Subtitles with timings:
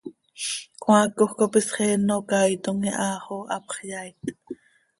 [0.81, 4.19] Cmaacoj cop isxeen oo caaitom iha xo hapx yaait.